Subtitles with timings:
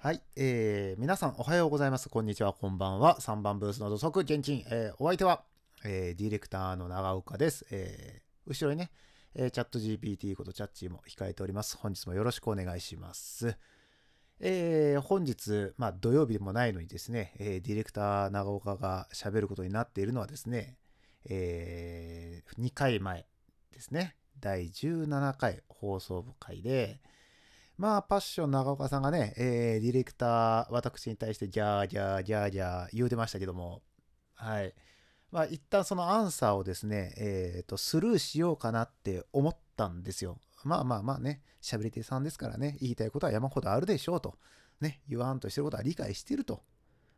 [0.00, 2.08] はい、えー、皆さんおはようございます。
[2.08, 3.18] こんにちは、こんばんは。
[3.18, 5.42] 3番ブースの土足現金、えー、お相手は、
[5.84, 7.66] えー、ディレクターの長岡です。
[7.72, 8.92] えー、後ろにね、
[9.34, 11.76] えー、チャット GPT ことチャッチーも控えております。
[11.78, 13.56] 本日もよろしくお願いします。
[14.38, 20.76] えー、本日、まあ土曜日でもないのにですね、えー、ディレクター長岡が喋ることになっているのはですね、
[21.28, 23.26] えー、2回前
[23.72, 24.14] ですね。
[24.38, 27.00] 第17回放送部会で、
[27.78, 33.82] まあ、パッション長岡さんがね、えー、ディレクター、私に対してギャーギャーギャーギャー言うてましたけども、
[34.34, 34.74] はい。
[35.30, 40.40] まあ、一旦そのアンサーをですね、えっ、と、スルーしようかなって思ったんですよ。
[40.64, 44.34] まあまあまあね、喋り手さんですからね、言いたいことは山ほどあるでしょうと。
[44.80, 46.64] ね、言わんとしてることは理解してると。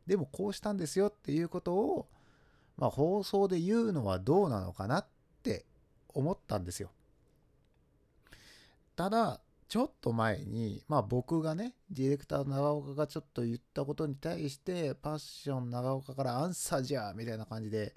[0.07, 2.09] でも、こうしたんですよっていうことを、
[2.77, 5.07] まあ、放送で言うのはどうなのかなっ
[5.43, 5.65] て
[6.09, 6.91] 思ったんですよ。
[8.95, 17.95] ただ、ちょっと前に、まあ僕がね、ディレクター長岡がちょっと言ったことに対して、パッション長岡からアンサーじゃみたいな感じで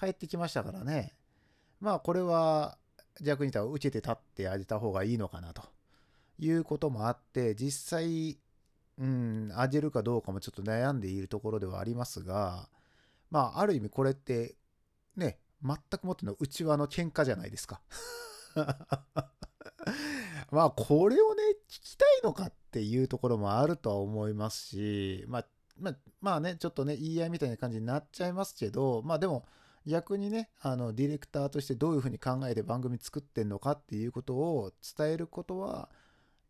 [0.00, 1.14] 帰ってきましたからね。
[1.80, 2.76] まあこれは
[3.20, 5.62] 逆に言ったら受けて立ってあげた方がいいのかなと
[6.40, 8.36] いうこともあって、実際、
[8.98, 12.68] うん、あげるかどうかもちょっと悩んでいるところではありますが、
[13.30, 14.56] まあある意味これって
[15.14, 17.80] ね、全くもっての内輪の喧嘩じゃないですか。
[20.52, 25.46] まあこれをね聞きたいのかっていうところもあるとは思いますしまあ
[25.80, 29.46] まあまあねちょっとね言い合いみたいな感じになっちゃいますけどまあでも
[29.86, 35.88] 逆にねあのディレクターとしてどういうふうに考えて番組作ってんのかっていうことを伝えることは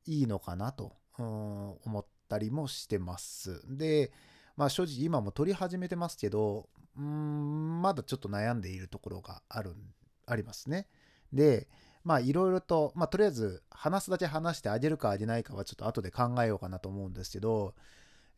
[0.05, 3.63] いいのかなと思ったりもしてます。
[3.69, 4.13] で
[4.57, 9.75] まあ正直今も撮り始めてますけどうんまだちょっと悩んでいるところがある
[10.27, 10.89] ありますね。
[11.33, 11.69] で
[12.05, 17.75] まあいろいろと、まあとりあえず話すだけ話してあげるかあげないかはちょっと後で考えようかなと思うんですけど、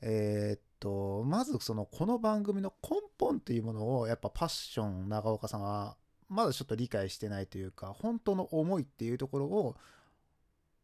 [0.01, 5.97] えーっと、まずそのこの番組の根本というものをやっぱパッション長岡さんは
[6.29, 9.77] まだちょっと理解してないというか、本当の思いっていうところを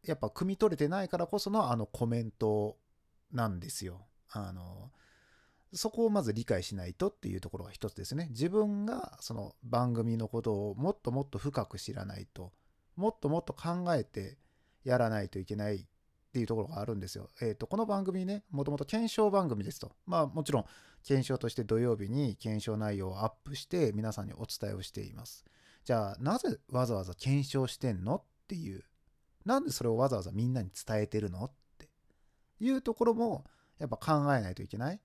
[0.03, 2.77] やっぱ汲み取れてないからこそのあのコメント
[3.31, 4.07] なんですよ。
[4.31, 4.91] あの、
[5.73, 8.27] そこをまず理解しないとっていうところが一つですね。
[8.31, 12.51] 自分がその番組のことをもっともっと深く知らないと。
[13.01, 14.37] もっともっと考えて
[14.83, 15.79] やらないといけないっ
[16.31, 17.29] ていうところがあるんですよ。
[17.41, 19.91] えっ、と、この番組ね、もともと検証番組ですと。
[20.05, 20.65] まあもちろん、
[21.03, 25.43] 検証として土曜日に検証内容をアップして皆さんにお伝えをしています。
[25.83, 28.83] じゃあ、なぜわざわざ検証してんのっていう。
[29.45, 31.89] なんでそれをわざわざみんなに伝えてるのって
[32.59, 33.45] いうところも
[33.79, 35.01] やっぱ考えないといけない。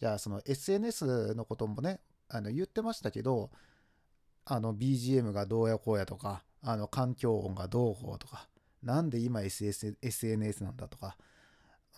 [0.00, 3.52] じゃあ、その SNS のこともね、あの言ってましたけど、
[4.44, 8.48] あの BGM がどうやこうやとか、あの環境音がどうこうとか、
[8.82, 11.16] なんで今 SS SNS なんだとか、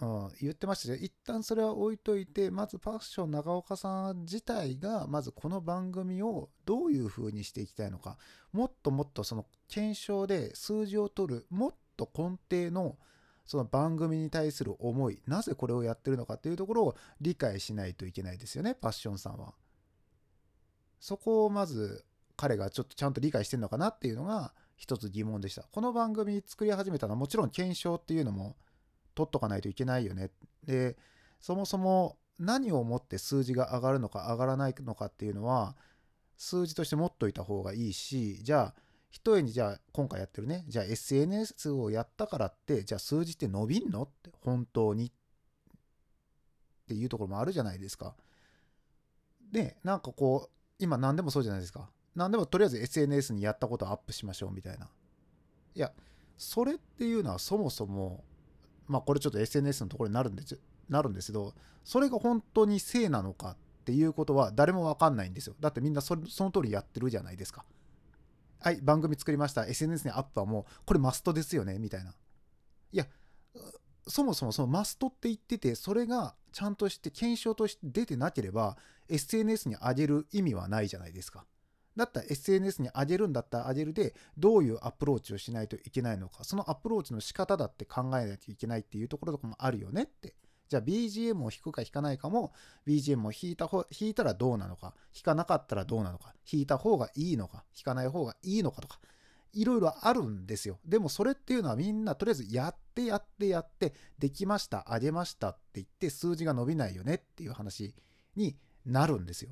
[0.01, 8.17] うん、言ってましたけど、一旦それは置いといて、まずパッション長岡さん自体が、まずこの番組をどういう風にしていきたいのか、
[8.53, 12.97] もっともっとその検証で数字を取る、もっと根底の
[13.45, 19.55] その番組に対する思い、なぜこれをやってるのかっていうところを理解しないといけないですよね、パッションさんは。
[21.01, 22.05] そこをまず
[22.39, 25.65] 彼がちょっとちゃんと理解してるのかなっていうのが一つ疑問でした。
[25.73, 28.57] この番組作り始めたのはもちろん検証っていうのも
[29.17, 30.31] 取っとかないといけないよね。
[30.65, 30.97] で、
[31.41, 35.77] そもそも何をもって数字が上がるのか上がらないのかっていうのは
[36.37, 45.11] 数字として持っといた方がいいし、じゃあ一重にじゃあ今回やってるね、じゃあ SNS をやったからって、じゃあ数字って伸びんのって本当にっ
[46.87, 48.15] ていうところもあるじゃないですか。
[49.51, 51.91] で、なんかこう、今何でもそうじゃないですか。
[52.15, 54.89] 何でもとりあえず SNS にやったことをアップしましょうみたいな。
[55.75, 55.93] いや、
[56.37, 58.25] それっていうのはそもそも、
[58.87, 60.59] まあこれちょっと SNS のところになるんです
[60.89, 61.55] なるんですけど、
[61.85, 65.55] それが本当に正なのかっていうことは誰もわかんないんですよ。
[65.61, 67.65] だってみんなそその通りやってるじゃないですか。
[68.61, 69.67] はい、番組作りました。
[69.67, 72.13] SNS にアップはもう、これマストですよねみたいな。
[72.93, 73.07] いや、
[74.09, 78.77] そもそもそのマストって言ってて、それがちゃんとして検証として出てなければ、
[79.09, 81.47] SNS に上げる意味はないじゃないですか。
[81.99, 90.37] だったら SNS に上げるんだったら上げるで、どういうアプローチをしないといけないのか、そのアプローチの仕方だって考えないといけないっていうところとかもあるよねって。
[90.69, 92.53] じゃあ BGM を弾くか弾かないかも、
[92.87, 99.01] BGM を弾いた方、弾いたらどうなのか、弾かなかったらどうなのか、弾いた方がいいのか、弾かない方がいいのかとか、
[99.53, 100.79] いろいろあるんですよ。
[100.85, 107.93] でもそれっていうのはみんなとりあえずやってやってやって、できました、あげましたって言って数字が伸びないよねっていう話
[108.37, 109.51] になるんですよ。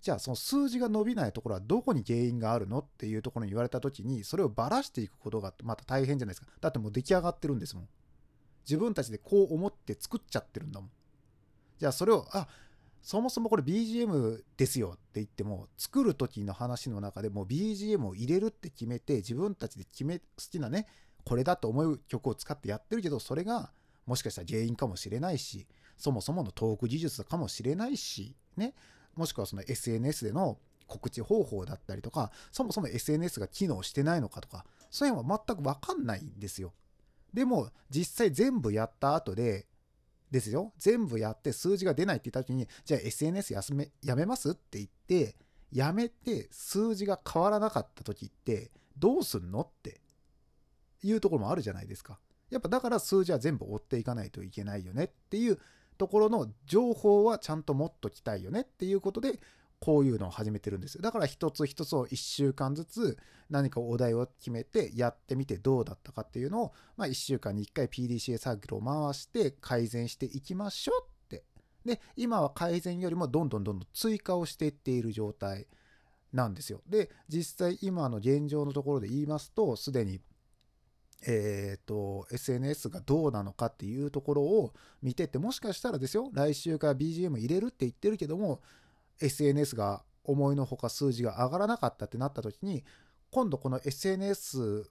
[0.00, 6.48] じゃあその数字が伸びないところはどこに原因があるのっていうところに言われた時にそれをばらしていくことがまた大変じゃないですか。
[6.60, 7.88] だってもう出来上がってるんですもん。
[8.64, 10.90] 自分たちでこう思って作っちゃってるんだもん。
[11.78, 12.46] じゃあそれを、あ
[13.02, 20.86] そもそもこれ BGM ですよって言っても、作る時の話の中でも BGM を入れるって決めて、自分たちで決め、好きなね、
[21.24, 23.72] これだと思う曲を使ってやってるけど、それが
[24.06, 25.66] もしかしたら原因かもしれないし、
[25.96, 28.74] そもそものトーク技術かもしれないし、ね、
[29.20, 36.72] もしくはその SNS での告知方法だったりとか、そもそも SNS が機能してないのかとか、そういうのは全くわかんないんですよ。
[37.34, 39.66] でも、実際全部やった後で、
[40.30, 40.72] ですよ。
[40.78, 45.36] 全部やって数字が出ないって言った時に、じゃあ SNS 休め、やめますって言って、
[45.70, 50.00] やめて数字が変わらなかった時って、どうすんのって
[51.02, 52.18] いうところもあるじゃないですか。
[52.48, 55.58] やっぱだから数字は全部追っていかないといけないよねっていう
[56.00, 59.38] ところの情報はちゃんと持っときたいよねっていうことで、
[59.80, 61.02] こういうのを始めてるんですよ。
[61.02, 63.18] だから一つ一つを1週間ずつ
[63.50, 71.44] 何かお題を決めてやってみてどうだったかっていうのを、まあ、1週間に1回 PDCA サークルを回して改善していきましょうって。
[71.84, 75.66] で、今は改善よりもどんどんどんどん追加をしていっている状態
[76.32, 76.80] なんですよ。
[76.88, 80.20] で、実際今の現状のところで言いますと、すでに
[81.26, 84.72] えっ、ー、と、SNS がどうなのかっていうところを
[85.02, 88.60] 見てて、もしかしたらですよ、来週から BGM 入れるって言ってるけども、
[89.20, 92.84] SNS が思いのほか数字が上がらなかったってなった時に、
[93.30, 94.90] 今度この SNS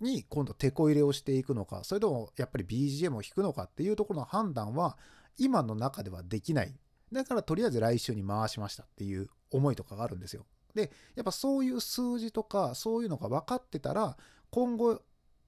[0.00, 4.96] に今度テこ入れをしていくのか、それともやっぱり BGM を弾くのかっていうところの判断は
[5.38, 6.74] 今の中ではできない。
[7.12, 10.46] だからとりあえず来週に回しましたっていう思いとかがあるんですよ。
[10.74, 14.16] で、やっぱそういう数字とかそういうのが分かってたら、
[14.50, 15.00] 今後、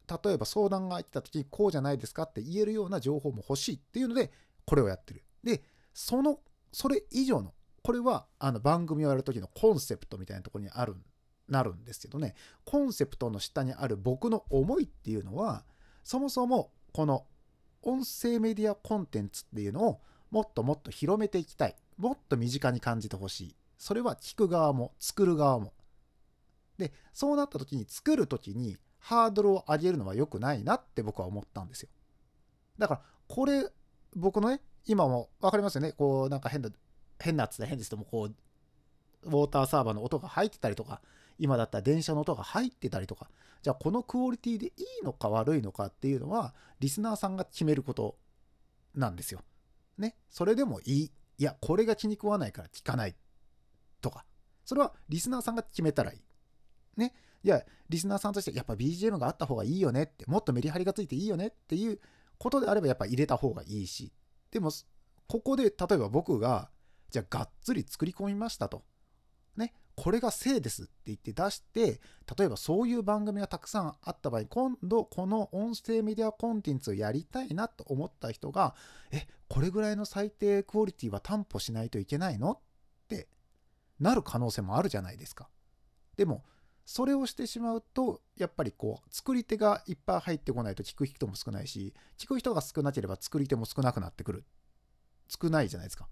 [0.08, 4.30] 例えば相談が入ってた時にこうじゃないですかって言えるような情報も欲しいっていうので、
[4.64, 5.24] これをやってる。
[5.42, 5.62] で、
[5.94, 6.40] その、
[6.72, 7.52] それ以上の
[7.82, 10.96] これはあの番組をやる時のコンセプトみたいなところにある
[11.48, 12.34] なるんですけどね。
[12.64, 15.64] コンセプトの下にある僕の思いっていうのは
[16.04, 17.26] そもそもこの
[17.82, 20.00] 音声メディアコンテンツっていうのを
[20.30, 21.76] もっともっと広めていきたい。
[21.98, 23.56] もっと身近に感じてほしい。
[23.76, 25.74] それは聞く側も作る側も。
[26.78, 31.88] でそうなった時に作る時にハードルを上げるのは良くないなって僕は思ったんですよ
[32.78, 33.68] だからこれ
[34.14, 36.70] 僕のね今も分かりますよねこうなんか変な
[37.22, 38.34] 変なっつった変ですけども、こう、
[39.24, 41.00] ウォーターサーバーの音が入ってたりとか、
[41.38, 43.30] 今だったら電車の音が入ってたりとか、
[43.62, 44.70] じゃあこのクオリティでい
[45.02, 48.16] いのか悪いのかっていうのは、リスナーさんが決めること
[48.94, 49.40] なんですよ。
[49.96, 50.16] ね。
[50.28, 51.12] それでもいい。
[51.38, 53.14] いや、これが気に食わないから聞かない。
[54.00, 54.24] とか。
[54.64, 56.20] それはリスナーさんが決めたらいい。
[57.00, 57.14] ね。
[57.44, 62.00] いや、リスナーさんとして、やっぱ BGM があった方がいいよねって、もっとメリハリがついていいよねっていう
[62.38, 64.12] ことであれば、やっぱ入れた方がいいし。
[64.50, 64.70] でも、
[65.26, 66.70] ここで、例えば僕が、
[67.10, 68.84] じゃあがっつり作り込みましたと。
[69.56, 72.00] ね、これが正ですって言って出して、
[72.38, 78.74] 例えばそういう番組がたくさんあった場合、今度この音声メディアコンテンツをやりたいなと思った人が、
[79.10, 82.58] え、これぐらいの最低クオリティは担保しないといけないのっ
[83.08, 83.28] て
[84.00, 85.48] なる可能性もあるじゃないですか。
[86.16, 86.44] でも、
[86.84, 94.44] それをしてしまうと、やっぱりこう、作り手がいっぱい入ってこないと聞く人も少ないし、聞く人が少なければ作り手も少なくなってくる。
[95.28, 96.08] 少ないじゃないですか。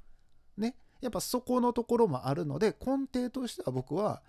[0.56, 0.76] ね。
[1.00, 4.22] やっぱそこのところもあるので根底としては僕は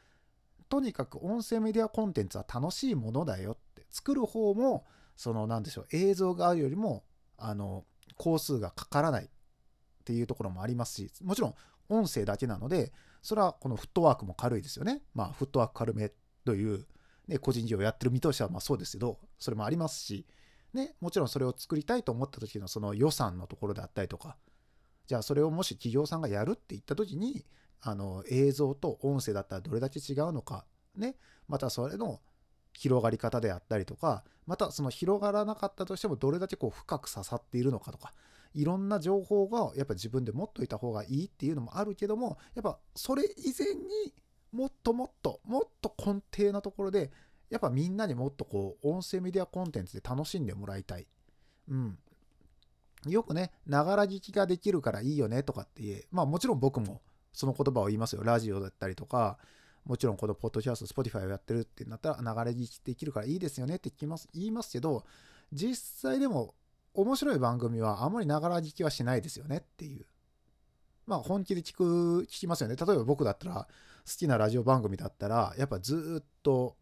[0.70, 4.86] とにかく音声メディアコンテンツは楽しいものだよって作る方も
[5.18, 7.04] その何でしょう映像があるよりも
[7.38, 7.84] あの
[8.16, 9.30] 工数がかからないっ
[10.06, 11.56] ていうところもありますしもちろん
[11.90, 16.12] 音声だけなのでそれはこのフットワークも軽いですよねまあフットワーク軽め
[16.45, 16.86] という、
[17.28, 20.26] ね、個人事業をやってる身としはまあそうですけどそれもありますし
[20.74, 24.38] ねもちろんそれを作りたいと思った時のその予算のところであったりとか
[25.07, 27.45] じゃあそれをもし企業さんがやるって言った時に
[27.81, 31.16] あの映像と音声だったらどれだけ違うのかね
[31.48, 32.21] またそれの
[32.74, 38.14] 広がり方であったりとかまたその広がらなかったとしてもどれだけこう深く刺さっているのかとか
[38.54, 44.14] いろんな情報がやっぱ自分で持っといた方がいいっていうのもあるけどもやっぱそれ以前に
[44.52, 47.12] もっともっともっと根底なところで
[47.50, 51.08] やっぱみんなにもっとこう音声メディアコンテンツで楽しんでもらいたい。
[51.70, 51.98] うん。
[53.08, 57.02] よくね、ながら聞きができるからいいよねとかって言え、まあもちろん僕も
[57.34, 58.24] その言葉を言いますよ。
[58.24, 59.38] ラジオだったりとか、
[59.86, 65.04] もちろんこのポッドキャスト、スポティファイをやってるってなったら、ながら聞きできるからいいですよねって聞きます言いますけど、
[65.52, 66.54] 実際でも
[66.94, 70.06] 面白い番組はあんまりながら聞きはしないですよねっていう。
[71.06, 72.76] まあ本気で聞く、聞きますよね。
[72.76, 73.68] 例えば僕だったら、
[74.06, 76.76] 好きなラジオ番組だったら、やっぱずっと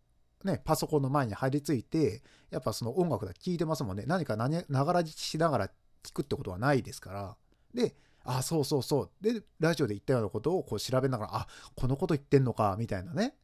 [0.44, 4.06] ね、パソコンの前に張り付いて、やっぱその音楽だ聞いてますもんね。
[4.08, 5.68] 何かながら聞きしながら
[6.04, 7.38] 聞くってことはないですから。
[7.74, 9.12] で、あ、そうそうそう。
[9.22, 13.36] で、ラジオで言ったようなことをこう調べながら、あ、このこと言ってんのか、みたいなね、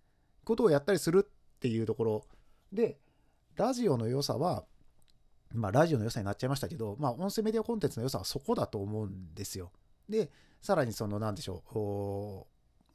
[0.44, 2.26] ことをやったりするっていうところ
[2.72, 2.98] で、
[3.56, 4.66] ラジオの良さは、
[5.54, 9.72] まあ、ラジオの良さになっちゃいましたけど、まあ、音声メディアコンテンツの良さはそこだと思うんですよ。
[10.10, 10.30] で、
[10.66, 11.64] さらにその、なんでしょ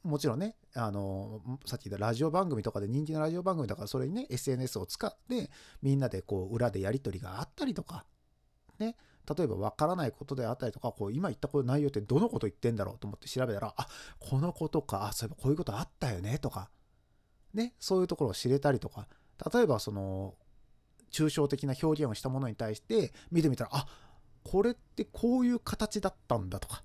[0.03, 5.49] う、もちろんね、あの、さっき言ったラジオ番組とかで人気のラジオ番組だから、それにね、SNS を使って、
[5.81, 8.05] みんなでこう、裏でやり取りがあったりとか、
[8.77, 8.97] ね、
[9.37, 13.87] 例えば分からないことであったりとか、こう今言ったこと内容ってどのこと言ってんだろうと思って調べたら、あ、
[14.19, 16.69] このことか、あ、そういえばこういうことあったよねとか、
[17.53, 19.07] ね、そういうところを知れたりとか、
[19.53, 20.35] 例えばその、
[21.09, 23.87] 抽象的な表現をしたものに対して見てみたら、あ、
[24.43, 26.83] これってこういう形だったんだとか。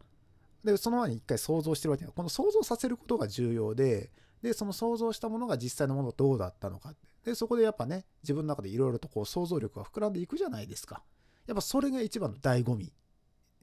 [0.67, 2.11] で、その前に一回想像してるわけだ。
[2.11, 4.11] この想像させることが重要で、
[4.43, 7.09] で、その想像したものが実際のものどうだったのかって。
[7.25, 11.03] で、そこでやっぱね、自分の中でいろいろとこう想像力が膨らんでいくじゃないですか。
[11.47, 12.93] やっぱそれが一番の醍醐味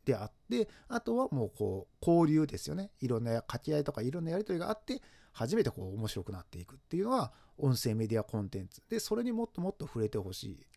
[0.06, 2.92] であって、あとはもうこう交流ですよね。
[3.00, 8.82] いろんな掛け合いとかいろんなやり取りがあって、初めてこう面白くなっていくっていうのは音声メディアコンテンツ。
[8.90, 10.68] で、それにもっともっと触れてほしい。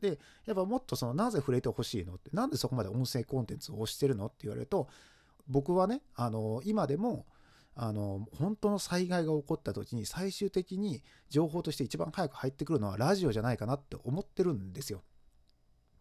[0.00, 4.88] で、やっぱもっとそのなぜ触れてほしいのって、なんでそこまで音声コンテンツを推してるのって言われると、
[5.48, 7.26] 僕はね、あの、今でも、
[7.74, 15.02] あの、本当の災害が起こった時に最終的に情報として一番早く入ってくるのはラジオじゃないかなって思ってるんですよ。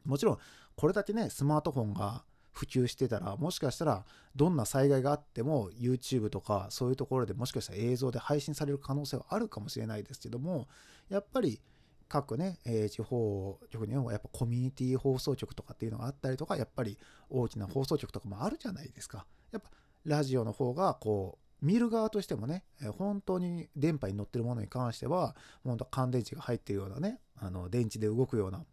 [0.04, 0.38] もちろん、
[0.76, 10.68] これだけね、スマートフォンが普及してたら、もしかしたらどんな災害があっても YouTube とかそういうところでもしかしたら映像で配信される可能性はあるかもしれないですけども、
[11.10, 11.62] やっぱり
[12.10, 16.98] 各ね、えー、地方局にもやっぱコミュニティ放送局とかっていうのがあったりとか、やっぱり
[17.30, 19.28] 大きな放送局とかもあるじゃないですか。
[19.52, 19.70] やっぱ
[20.06, 22.64] ラジオの方がこう、見る側としてもね、
[22.98, 28.64] 本当に電波に乗ってるものに関しては、本当乾電池が入ってるようなね、あの電池で動くような、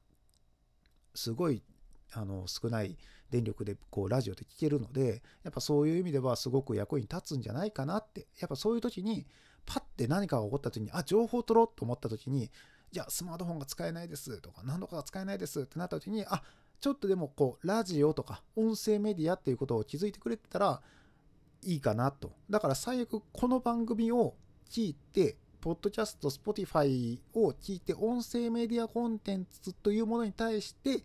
[1.14, 1.62] すごい
[2.12, 2.97] あの少ない
[3.31, 9.26] 電力でこうラジオで聞けるので、やっぱそういう意味ではすごく役に立つんじゃないかなって、やっぱそういう時に、
[9.66, 16.43] パッて何かが起こった時に、あ、情報取ろうと思った時に、いや、スマートフォンが使えないですとか、何とかが使えないですってなった時に、あ、
[16.84, 20.82] ちょっとでもこう、ラジオとか音声メディアっていうことを気づいてくれてたら
[21.62, 22.32] いいかなと。
[22.50, 24.34] だから最悪この番組を
[24.68, 31.02] 聞いて、ポッドキャスト、スポティファイを聞いて、音声メディアコンテンツというものに対して、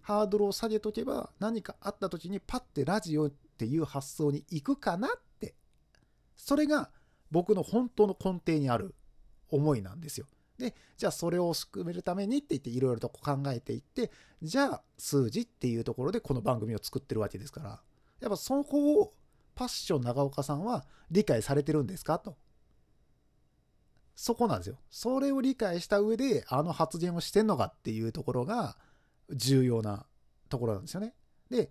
[0.00, 5.54] ハードルを下げとけば、何かあった時にパッてラジオっていう発想に行くかなって。
[6.36, 6.90] それが
[7.30, 8.96] 僕の本当の根底にある
[9.48, 10.26] 思いなんですよ。
[10.60, 14.10] で、じゃあそれを含めるためにって言っていろいろと考えていって、
[14.42, 17.80] じゃあ数字っていうところでこの番組を作ってるわけですから、
[18.20, 19.12] やっぱそこを
[19.54, 22.36] パッション長岡さんは理解されてるんですかと。
[24.14, 24.76] そこなんですよ。
[24.90, 28.76] それを理解した上であの発言をしてんのかっていうところが
[29.30, 30.04] 重要な
[30.50, 31.14] ところなんですよね。
[31.48, 31.70] で、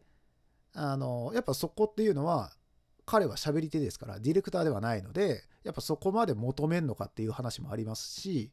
[0.74, 2.52] あの、やっぱそこっていうのは
[3.10, 8.52] 彼は喋り手ですからディレクターではないのでやっぱそこまで求めんのかっていう話もありますし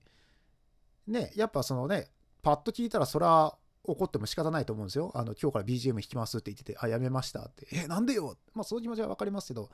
[1.07, 2.11] ね、やっぱそのね、
[2.43, 5.13] パッと聞いたらそれは怒っても仕方ないと思うんですよ。
[5.15, 7.67] あの、今日から BGM 弾きますって言ってて、あ、やめましたって。
[7.73, 8.37] え、なんでよ？
[8.55, 9.71] まあ、その気持ちはわかりますけど、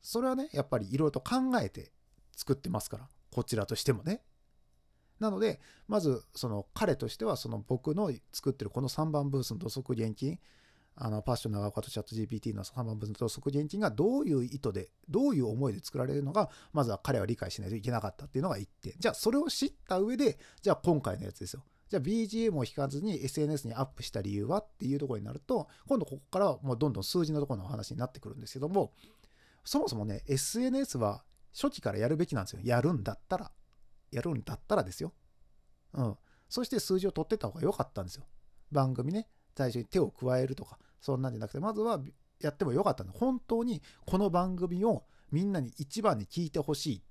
[0.00, 1.92] それはね、やっぱりいろいろと考えて
[2.34, 4.22] 作ってますから、こちらとしてもね。
[5.20, 10.40] なので、まず、その彼としては、その僕の作ってるこの3番ブースの土足現金、
[10.94, 18.94] あのパッション長岡とチャット GPT の3番分の即現金がどういう意図でどういう思いで作られるのがまずは彼は理解しないといけなかったっていうのが1点。
[18.98, 21.64] じゃあそれを知った上でじゃあ今回のやつですよ。
[21.88, 28.92] じゃあ BGM を引かずに SNS にアップした理由はっていうところになると今度ここからはもうどんどん数字のところの話になってくるんですけども
[29.64, 31.22] そもそもね SNS は
[31.54, 32.60] 初期からやるべきなんですよ。
[32.64, 33.50] やるんだったら。
[34.10, 35.12] やるんだったらですよ。
[35.94, 36.16] うん。
[36.48, 38.24] そして数字を取ってった方が良かったんですよ。
[38.70, 39.28] 番組ね。
[39.54, 42.00] 最初に手を加えるとか、そんなんじゃなくて、まずは
[42.40, 43.12] やってもよかったんだ。
[43.16, 47.02] 本当にこの番組をみんなに一番に聞いてほしい。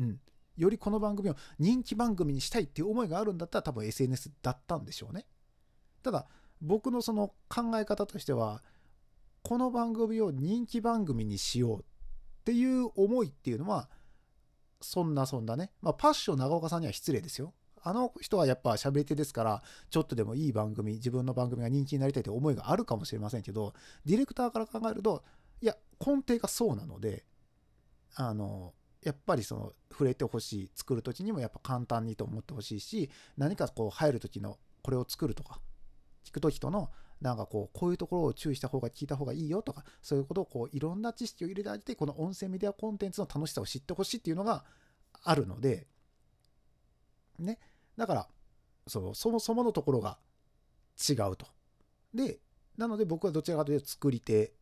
[0.00, 0.20] うん。
[0.56, 5.26] よりこの番組を人気番組にしたいっていう思いがあるんだったら多分 SNS だったんでしょうね。
[6.02, 6.26] ただ、
[6.60, 8.62] 僕のその考え方としては、
[9.42, 11.84] この番組を人気番組にしようっ
[12.44, 13.90] ていう思いっていうのは、
[14.80, 15.72] そんなそんなね。
[15.80, 17.52] まあ、パッション長岡さんには失礼ですよ。
[17.86, 23.74] あの人はやっぱ喋り手ですから、ちょっとでもいい番組、自分の番組が人気になりたいという思いがあるかもしれませんけど、
[24.06, 25.22] ディレクターから考えると、
[25.60, 27.26] いや、根底がそうなので、
[28.14, 28.72] あの、
[29.02, 35.60] やっぱりその触れてほしい、作る時にもやっぱ簡単にと思ってほしいし、何かこう入る時のこれを作るとか、
[36.24, 44.64] 聞く時とのなんかこう、こういうところを注意した方が聞いた方がいいよとか、そういうことをこう、いろんな知識を入れてあげて、この音声メディアコンテンツの楽しさを知ってほしいっていうのが
[45.22, 45.86] あるので、
[47.38, 47.58] ね。
[47.96, 48.28] だから、
[48.86, 50.18] そのそもそものところが
[51.08, 51.46] 違うと。
[52.12, 52.38] で、
[52.76, 54.52] なので僕はどちらかというと作り手、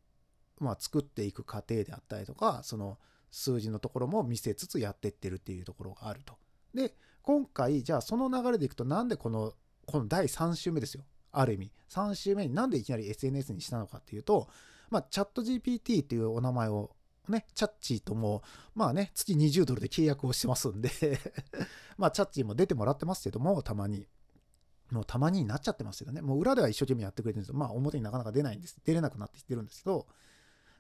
[0.58, 2.98] まあ作っていく過程であったりとか、その
[3.30, 6.34] 数字のところも見せつつやってってるっていうところがあると。
[6.74, 9.54] で、今回、じゃあその流れでいくとなんでこの
[9.86, 11.04] この第3週目ですよ。
[11.32, 11.72] ある意味。
[11.88, 14.48] 3週目になんでいきなり SNS にしたのかっていうと、
[14.90, 16.94] まあ、チャット GPT っていうお名前を
[17.28, 18.42] ね、チャッチーとも、
[18.74, 20.90] まあね、月20ドルで契約をしてますんで
[21.96, 24.08] まあ、チャッチーも出てもらってますけども、たまに。
[24.90, 26.20] もうたまになっちゃってますけどね。
[26.20, 28.76] もう裏では一生懸命やってくれてるんですけど、まあ表になかなか出ないんです。
[28.84, 30.06] 出れなくなってきてるんですけど、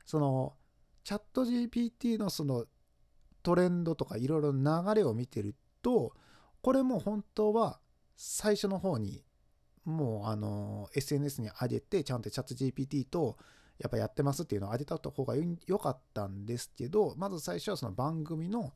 [0.04, 0.54] その、
[1.02, 2.66] チャット GPT のその
[3.42, 6.14] トレンドとかいろいろ流れを見てると、
[6.60, 7.80] これも本当は
[8.16, 9.24] 最初の方に
[9.84, 13.36] もうあの SNS に上げてちゃんとチャット GPT と
[13.78, 15.34] やっぱやってますっていうのを上げた方が
[15.66, 18.72] 良かったんですけどまず最初はその番組の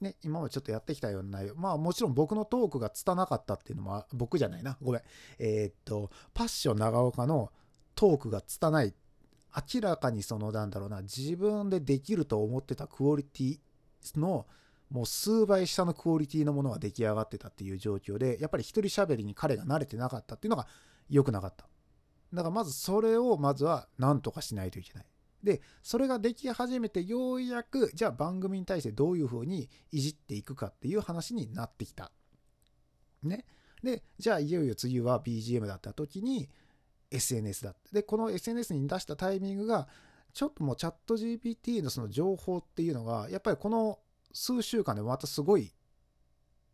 [0.00, 1.54] ね、今までちょっとやってきたような内容。
[1.56, 4.78] まあもちろん僕のトークが拙かったっていうのも、僕じゃないな。
[4.80, 5.02] ごめん。
[5.38, 7.52] えー、っと、パッション長岡の
[7.94, 8.94] トークが拙い。
[9.74, 13.58] 明らかにその、なんだろうな、自分でできると思ってたクオリティ
[14.16, 14.46] の
[14.90, 20.66] もう数倍下のクオリティのものが出来上がってたっていう状況で、やっぱり一人喋りに彼が慣れてなかったっていうのが
[21.10, 21.68] 良くなかった。
[22.32, 25.06] だからまずそれをまずは何とかしないといけない。
[25.42, 32.12] で、それができ始めてようやく、じゃあ番組に対してどういうふうにいじっていくかっていう話になってきた。
[33.22, 33.46] ね。
[33.82, 36.48] で、じゃあいよいよ次は BGM だった時に
[37.10, 37.90] SNS だって。
[37.92, 39.88] で、この SNS に出したタイミングが、
[40.32, 43.98] ちょっともうチャット GPT のその情報っていうのが、やっぱりこの
[44.32, 45.72] 数週間でまたすごい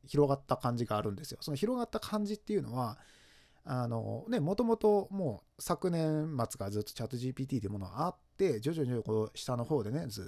[0.07, 1.39] 広がった感じがあるんですよ。
[1.41, 2.99] その広がった感じっていうのは、
[3.69, 10.23] あのね、もともともう昨年末からずっとチャット GPT というものがあって、徐々にこう下の方でね、ず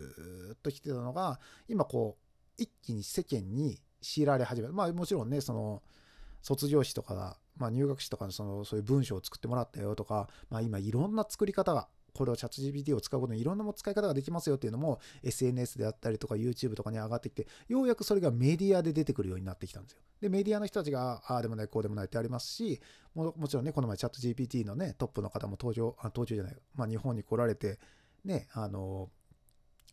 [0.54, 4.74] っと来てたのが、今こう、一気に世間に強いられ始める。
[4.74, 5.82] まあもちろんね、その、
[6.42, 20.00] 卒業誌とか、まあ、入学誌とかのそのそういう文章を作ってもらったよとか、まあ、今いろんな作り方がこれをチャット GPT を使うことにいろんな使い方ができますよっていうのも SNS であったりとか YouTube とかに上がってきて、ようやくそれがメディアで出てくるようになってきたんですよ。
[20.20, 22.80] で、メディアの人たちが、ああでもない、こうでもないってありますし、
[23.14, 27.78] ももちろんね、この前チャット GPT のね、トップの方も登場、あ登場じゃない、まあ日本に来られて、
[28.24, 29.10] ね、あの、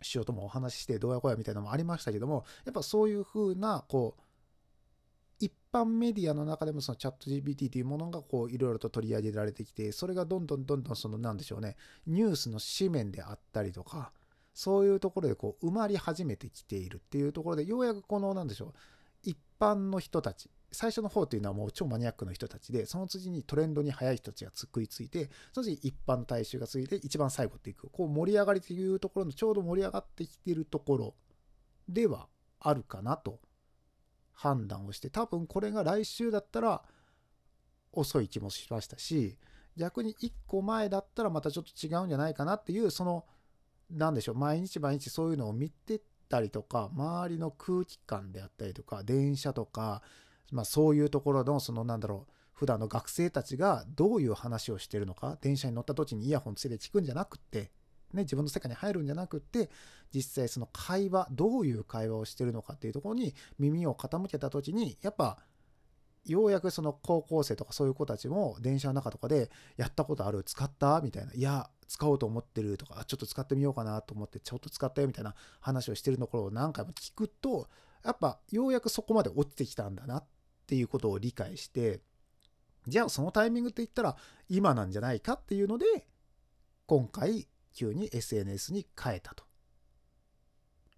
[0.01, 4.22] 師匠ともお話しして、どうやこうやみたいなのもありましたけども、やっぱそういう風な、こう、
[5.75, 11.75] 般メディアの中でもそのチャット GPT というものがこういろいろと取り上げられてきて、それがどんどんどんどんそのなんでしょうね、
[12.07, 14.14] ニュースの紙面であったりとか、
[14.53, 18.74] そういうところでこう埋まり始めてきているっていうところで、ようやくこのなんでしょう、
[19.24, 31.16] 一般の人たち、最初の方っていうのはもう超マニアックの人たちで、その次にトレンドに速い人たちが食いついて、その次一般の大衆がついて、一番最後っていく、こう盛り上がりというところのちょうど盛り上がってきているところ
[31.90, 32.27] では
[32.59, 33.40] あるかなと
[34.35, 36.83] 判断をして多分これが来週だったら
[37.91, 39.37] 遅い気もしましたし
[39.77, 43.25] 逆に1個前だったらまたちょっと違うんじゃないかなっていうその
[43.89, 50.01] 何でしょう毎日毎日そういうのを見てたりとか周りの空気感であったりとか電車とか、
[50.51, 57.71] まあ、そういうところのそのなんだろう普段の学生たちがどういう話をしてるのか電車に乗った時にイヤホンつけて聞くんじゃなくって
[58.16, 59.70] ね、自分の世界に入るんじゃなくって
[60.14, 65.38] 実際その会話どういう会話をしてるのかっていうところに耳を傾けた時にやっぱ
[66.25, 77.68] ようやくその高校生とかそういう子たちも電車の中とかでやったことある使ったみたいないや使おうと思ってるとかちょっと使ってみようかなと思ってちょっと使ったよみたいな話をしてるところを何回も聞くと
[78.04, 80.25] やっぱようやくそこまで落ちてきたんだなっ
[80.66, 82.01] ていうことを理解して
[82.88, 84.16] じゃあそのタイミングって言ったら
[84.50, 85.86] 今なんじゃないかっていうので
[86.88, 89.44] 今回急に SNS に変えたと。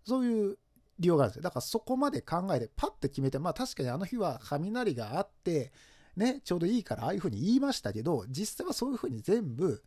[0.06, 0.58] そういう
[1.00, 1.42] 理由があるんですよ。
[1.44, 5.72] だからそこまで考えてパッて決めて、まあ確かにあの日は雷があって、
[6.16, 9.84] ね、ちょうどいいからああいうふうに言いましたけど、実際はそういうふうに全部、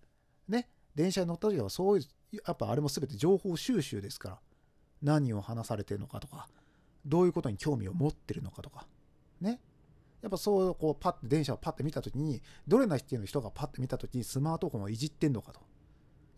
[0.48, 4.38] ね、電車に乗った時はそういう、やっぱあれも全て情報収集ですから、
[5.02, 6.48] 何を話されてるのかとか、
[7.06, 8.86] どういうことに興味を持ってるのかとか、
[9.40, 9.60] ね。
[10.22, 15.60] やっぱそう、こう、パッて電車をパッて見た時に、どれな人の人がパッて見た時にスマートフォンをいじってんのかと。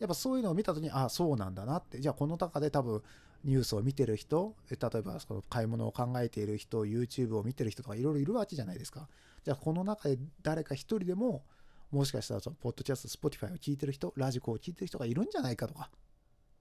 [0.03, 2.01] やっぱそういうのを見た時にああそうなんだなって。
[2.01, 3.03] じゃあこの中で多分
[3.45, 9.09] ニュースを見てる人例えばその買い物を考えている人 YouTube を見てる人とかいろいろいるわけじゃないですか。
[9.45, 11.45] じゃあこの中で誰か一人でも
[11.93, 15.89] もしかしたらそのポッドキャスト Spotify を聞いてる人ラジコを聞いてる人がいるんじゃないかとか。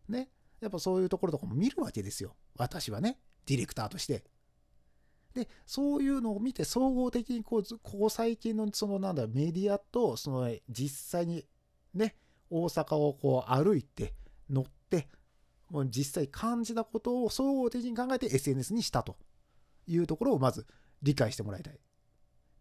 [0.08, 0.30] ね。
[0.60, 2.36] やっぱそういうところとかも見るわけですよ。
[2.58, 3.18] 私はね。
[3.48, 4.24] ディレクターとして。
[5.34, 11.46] でそういうのを見て総合的にこうここ最近のそのなんだメディアとその実際に
[11.94, 12.16] ね
[12.52, 14.14] 大阪をこう歩いて
[14.50, 15.08] 乗って
[15.72, 19.16] もう実際感じたことを総合的に考えて SNS にしたと
[19.88, 20.68] いうところをまず
[21.02, 21.80] 理解してもらいたい。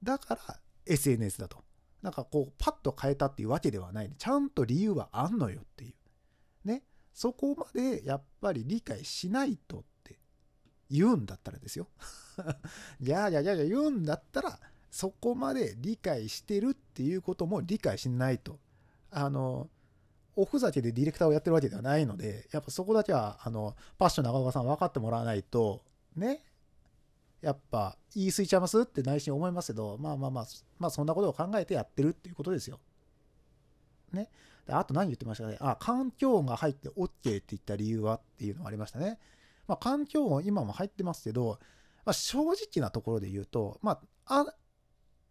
[0.03, 1.64] だから SNS だと。
[2.03, 6.68] なんかこうパッと変えたっていうわけではない、ちゃんと理由はあんのよっていう。
[6.68, 6.85] ね。
[7.12, 10.18] そこまでやっぱり理解しないとって
[10.88, 11.88] 言うんだったらですよ。
[13.00, 14.59] いやいやいやいや言うんだったら
[14.90, 18.59] そこまで理解してるっていうことも理解しないと。
[19.11, 19.68] あの、
[20.37, 25.83] おふざけでディレクターをやってるわけではないので、やっぱそこだけは、あの、パッション長岡さん分かってもらわないと、
[26.16, 26.45] ね、
[27.40, 30.47] やっぱ言い過ぎちゃいますって内心思いますけど、まあまあまあ、
[30.79, 32.81] まあそんなことを考えてやってるっていうことですよ。
[34.12, 34.29] ね。
[34.66, 35.57] であと何言ってましたかね。
[35.61, 39.19] あ、環境音が入って OK って言った理由はっていうのがありましたね。
[39.66, 41.59] まあ環境音今も入ってますけど、
[42.05, 44.55] まあ、正直なところで言うと、まあ、あ、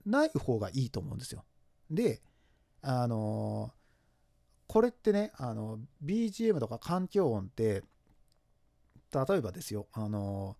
[0.06, 1.44] ない方がいいと思うんですよ。
[1.90, 2.22] で、
[2.82, 3.79] あのー、
[4.70, 7.84] これってね、あの、BGM とか環境音って、
[9.12, 10.58] 例えばですよ、あの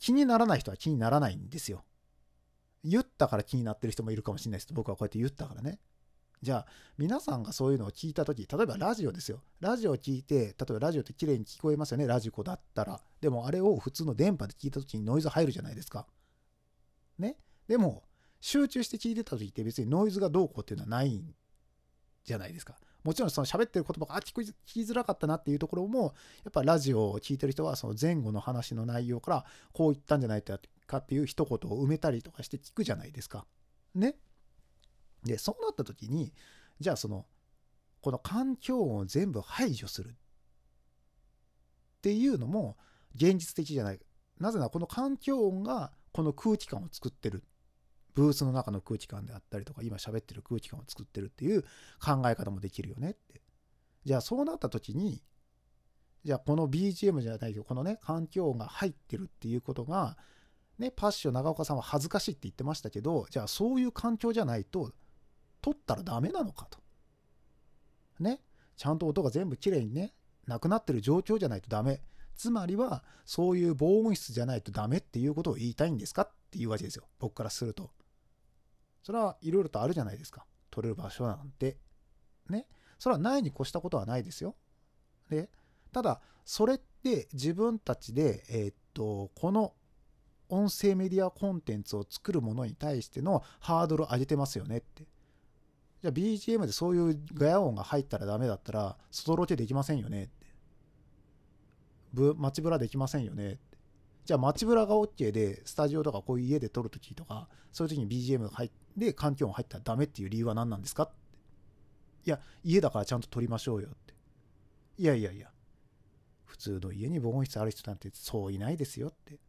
[0.00, 1.84] 気にならない人は気にならないんですよ。
[2.82, 4.72] 言ったから気になってる人もいるかもしれないです。
[4.72, 5.80] 僕はこうやって言ったからね。
[6.40, 9.42] じゃあ、皆さんがそういうのを聞いたとき、例えばラジオですよ。
[9.60, 12.06] ラジオを聞いて、例えばラジオって綺麗に聞こえますよね。
[12.06, 13.02] ラジコだったら。
[13.20, 16.06] でも、あれを普通の電波で聞いたときにノイズ入るじゃないですか。
[17.18, 17.36] ね？
[17.68, 18.02] でも、
[18.40, 21.34] 集中して聞いてたときって別にノイズがどうこうっていうのはないん
[22.24, 22.78] じゃないですか。
[23.04, 30.58] もちろんその喋ってる言葉があ聞きづらかったなっていうところもやっぱラジオを聞いてる人はその前後の話の内容からこう言ったんじゃないか
[30.96, 33.46] っていう一言を埋めたりとかして聞くじゃないですか。
[33.94, 34.16] ね。
[35.24, 36.32] でそうなった時に
[36.80, 37.26] じゃあその
[38.00, 40.14] この環境音を全部排除するっ
[42.02, 42.76] ていうのも
[43.14, 44.00] 現実的じゃない。
[44.38, 47.44] なぜならこの環境音がこの空気感を作ってる
[48.14, 51.62] ブースの中の空気感であったりとか、今喋ってる空気感を作ってるっていう
[52.04, 53.40] 考え方もできるよねって。
[54.04, 55.22] じゃあそうなった時に、
[56.24, 60.16] じゃあこの BGM じゃないけど、このね、環境音が入ってるっていうことが、
[60.78, 64.92] ね、パッション長岡さんは恥ずかしいって言ってましたけど、じゃあそういう環境じゃないと、
[65.60, 66.78] 撮ったらダメなのかと。
[68.20, 68.40] ね、
[68.76, 70.14] ちゃんと音が全部きれいにね、
[70.46, 72.02] なくなってる状況じゃないとダメ。
[72.34, 77.04] つまりは、そういう防音室じゃないとダメっていうことを言いたいんですかっていうわけですよ。
[77.18, 77.90] 僕からすると。
[79.02, 80.46] それはいろいろとあるじゃないですか。
[80.70, 81.76] 取れる場所なんて。
[82.48, 82.66] ね。
[82.98, 84.54] それはないに越したことはないですよ。
[85.28, 85.50] で、
[85.92, 89.74] ただ、それって自分たちで、えー、っと、この
[90.48, 95.04] 音声メディアコンテンツを作るものに対してのハードルを上げてますよねって。
[96.02, 100.42] じゃあ BGM でそういうガヤ音が入ったらダメだったら、外ロケできませんよねって。
[102.36, 103.71] 街ブラできませんよねって。
[104.24, 111.10] じゃあ街ブラが OK で、スタジオとかこういう家で撮るときとか、そういう時に BGM が入って環境音入ったらダメっていう理由は何なんですか？
[112.24, 114.14] いや、家だからちゃんと撮りましょうよって。
[114.98, 115.50] いやいやいや、
[116.44, 119.40] 普通の家に防音室ある人なんてそういないですよって。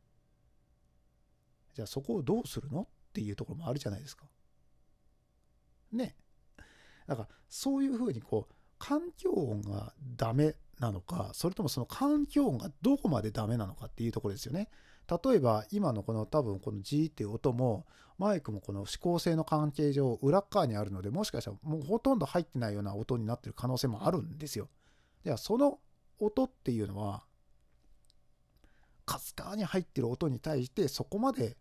[1.76, 4.26] じゃあそこをどうするのっていうところもあるじゃないですか。
[5.92, 6.16] ね。
[7.06, 14.70] だからそういうふうにこう、環境音がダメなのか、それともその環境音がどこまでダメなのかっていうところですよね。
[15.08, 17.86] 例えば今のこの多分この G っていう音も
[18.18, 24.70] マイクもこの指向性の関係上裏側にあるのでもしかしたらもうほとんど入ってないような音になってる可能性もあるんですよ。
[25.26, 25.80] じゃあその
[26.20, 27.24] 音っていうのは
[29.06, 31.58] かすかに入ってる音に対してそこまで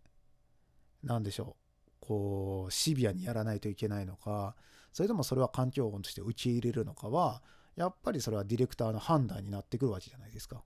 [1.03, 4.55] なんでしょうこうシビアにやらないといけないのか
[4.92, 7.42] それともそれは環境音として受け入れるのかは
[7.76, 10.62] やっぱりそれはディレクターの判断になってくるわけじゃないですか。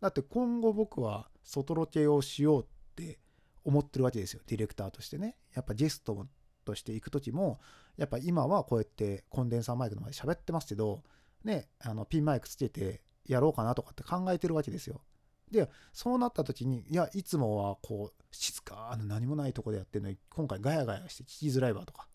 [0.00, 3.18] だって今後僕は外ロケをしようって
[3.64, 5.36] 思ってるわけですよ、ディレクターとしてね。
[5.54, 6.26] やっぱゲスト
[6.64, 7.60] として行く時も、
[7.96, 11.02] やっぱ今はこうやってコンデンサーマイクの前で喋ってますけど、
[11.44, 15.02] ね、あのピンマイクつけてやろうかなとかって考えてるわけですよ。
[15.50, 22.08] で、そうなった時に、いや、いつもはこう、静かな何もないとこでやってるのに、今回ガヤガヤして聞きづらいわとか、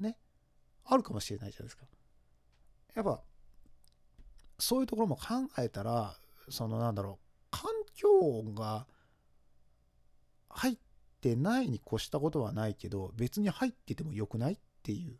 [0.00, 0.16] ね、
[0.84, 1.84] あるかもしれないじゃないですか。
[2.96, 3.20] やっぱ
[4.58, 6.16] そういうところも考えたら
[6.48, 8.86] そのなんだろう環境音が
[10.48, 10.76] 入っ
[11.20, 15.18] てないに越したことはないけど別に入っててもよくないっていう、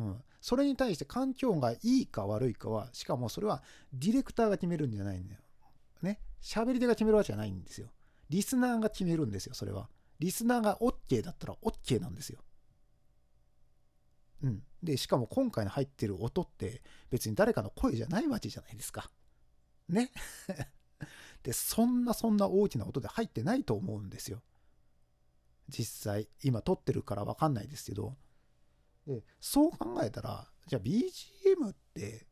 [0.00, 3.62] うん、それに対して環境音がいいか悪いかはしかもそれは
[3.92, 5.40] ディレクターが決めるんじゃないんだよ。
[6.02, 6.20] ね。
[6.40, 7.88] 喋り手が決めるわけじゃないんですよ。
[8.30, 9.88] リスナーが決めるんですよそれは。
[10.20, 12.40] リスナーが OK だったら OK なんですよ。
[14.44, 14.62] うん。
[14.86, 19.10] で、しかも今回の入ってる音って別に誰かの声じゃないわけじゃないですか。
[19.88, 20.12] ね。
[21.42, 24.42] で、そんなそんな大きな音で入ってないと思うんですよ。
[25.68, 28.16] 実際、今撮ってるからわかんないですけど。
[29.06, 32.26] で、そう考えたら、じゃあ BGM って、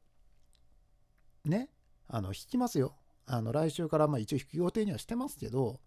[1.44, 1.70] ね、
[2.06, 2.96] あの、弾きますよ。
[3.26, 5.80] あの、来週からまあ一応弾く予定にはしてますけど、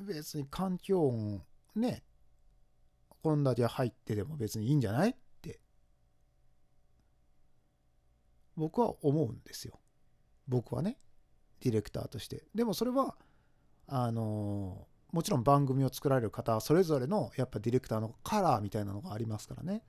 [0.00, 1.44] 別に環境音、
[1.76, 2.02] ね、
[3.22, 5.60] こんだけ入ってでも別にいいんじゃないって
[8.56, 9.80] 僕は思うんですよ。
[10.48, 10.98] 僕はね、
[11.60, 12.44] ディレクターとして。
[12.54, 13.16] でもそれは、
[13.86, 19.82] あのもちろん番組を作られる方それぞれのやっぱディレクターのカラーみたいなのがありますからね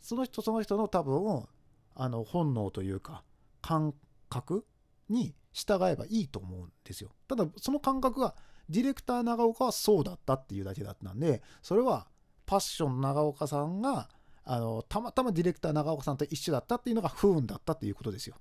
[0.00, 1.46] その人その人の多分
[1.94, 3.22] あの本能というか
[3.62, 3.94] 感
[4.28, 4.66] 覚
[5.08, 8.34] に従えばいいと思うんですよただその感覚が
[8.68, 12.08] ディレクター長岡はそうだったっていうだけだったんでそれは
[12.44, 14.08] パッション長岡さんが
[14.44, 18.36] あのたまたまディレクター長岡さんと一緒だったっていうのが不運だったっていうことですよ。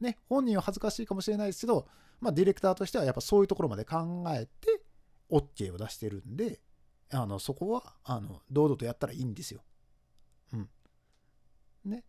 [0.00, 1.86] ね本人は恥ずかしいかもしれないですけど、
[2.20, 4.82] まあ、ディレクターとしてはやっぱそういうところまで考えて
[5.30, 6.60] OK を出してるんで
[7.12, 9.62] あのそこはあの堂々とやったらいいんですよ。
[10.52, 10.68] うん。
[11.84, 12.04] ね。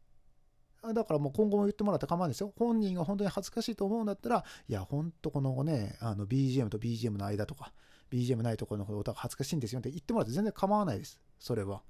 [0.93, 2.53] だからもう今後も言ってもらって構わないですよ。
[2.57, 7.71] 本人が本当に恥ずかしいと思うんだったら、いや、本当このね、あの BGM と BGM の間とか、
[8.11, 11.21] BGM ないところの歌が恥ずかしいんですよって言ってもらって全然構わないです。
[11.39, 11.81] それは。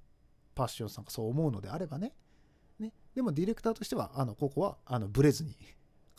[0.56, 2.14] パッションさんがそう思うのであればね。
[2.80, 5.56] ねでもディレクターとしては、あのここはあのブレずに、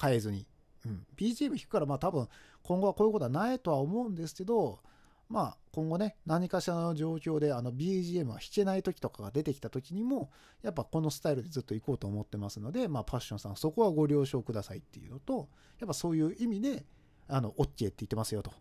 [0.00, 0.46] 変えずに。
[0.86, 2.28] うん、BGM 弾くから、まあ多分
[2.62, 4.80] 今後はこういうことはないとは思うんですけど、
[5.28, 10.30] まあ今後ね何かしらの状況であの BGM が弾けない時とかが出てきた時にも
[10.62, 15.48] やっぱこのスタイルでずっと行こうと思ってますのでまあパッションさんそこはご了承くださいっていうのと
[15.80, 16.84] やっぱそういう意味で
[17.26, 18.52] あの OK って言ってますよと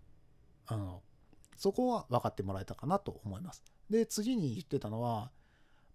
[0.66, 1.02] あの
[1.58, 5.32] そこは分かってもらえたかなと思いますで次に言ってたのは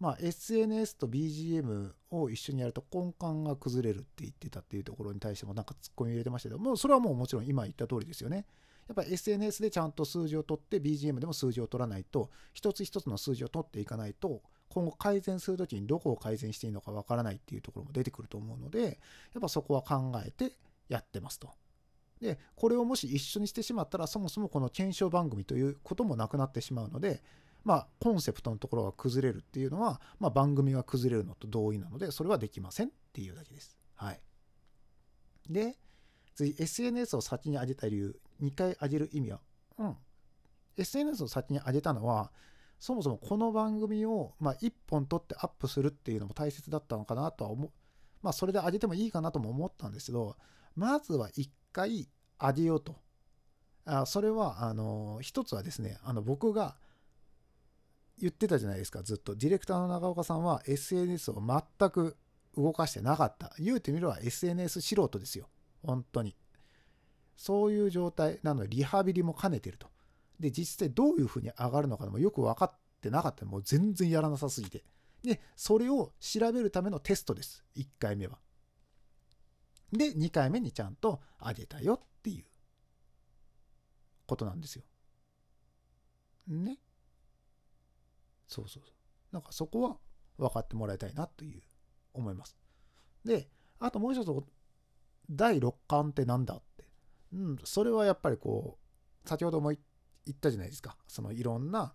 [0.01, 8.47] まあ SNS と BGM を一緒にやると根幹が崩れるって言ってたっていうところに対してもなんかツッコミ入れてましたけどもそれはもうもちろん今言った通りですよね
[8.89, 20.53] やっぱ SNS でちゃんと数字を取って BGM でも数字を取らないと一つ一つの数字を取っていかないと今後改善する時にどこを改善していいのかわからないっていうところも出てくると思うのでやっぱそこは考えて
[20.89, 21.51] やってますと。
[22.21, 27.23] でこれをもし一緒にしてしまったらそもそもこの検証番組ということもなくなってしまうので
[27.64, 33.77] まあコンセプトのところが崩れるっていうのは、まあ、番組が崩れるのと同意なのでそれはできませんっていうだけです。
[33.94, 34.21] はい。
[35.49, 35.77] で
[36.35, 39.40] 次 SNS を先に上げた理由2回上げる意味は、
[39.79, 39.97] うん。
[40.77, 42.31] SNS を先に上げたのは、
[42.79, 47.71] そもそもこの番組を、まあ、1本撮ってアップするっていうのも大切だったのかなとは思う。
[48.23, 50.37] まあ、それで上げてもいいかなとも思ったんですけど、
[50.77, 52.97] まずは1回上げようと。
[53.85, 56.77] あそれは、あの、一つはですね、あの、僕が
[58.21, 59.35] 言ってたじゃないですか、ずっと。
[59.35, 61.43] ディレクターの長岡さんは SNS を
[61.79, 62.17] 全く
[62.57, 63.55] 動かしてなかった。
[63.59, 65.49] 言うてみれば SNS 素人ですよ。
[65.83, 66.37] 本当に。
[67.37, 69.89] そういう状態なのでリハビリも兼ねてると。
[70.41, 73.45] で、実際どういうふうに上がるのかもよく分かってなかった。
[73.45, 74.85] もう全然やらなさすぎて。
[75.23, 77.65] で、それを調べるためのテストです。
[77.77, 78.39] 1回目は。
[79.93, 82.45] で、2回目にちゃんと上げたよっていう
[84.27, 84.85] ことなんですよ。
[86.49, 86.79] ね。
[88.49, 88.95] そうそうそう。
[89.33, 89.99] なんかそこは
[90.39, 91.63] 分かってもらいたいなという
[92.15, 92.57] 思います。
[93.25, 94.31] で、あともう一つ、
[95.31, 96.79] 第6巻ってなんだって
[97.33, 98.79] うん、それはやっぱりこ
[99.25, 99.79] う先ほども言
[100.31, 101.93] ったじゃないですかそのいろんな、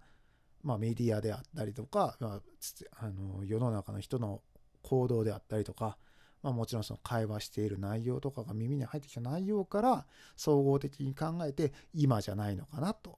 [0.64, 2.42] まあ、メディアであったりとか、まあ、
[3.00, 4.42] あの世の中の人の
[4.82, 5.98] 行動であったりとか、
[6.42, 13.18] まあ、もちろんその会話している内容とかが耳に入ってきた内容から総合的に考えて今じゃないのかなと